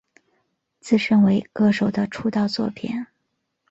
[0.79, 3.05] 自身为歌手的出道作品。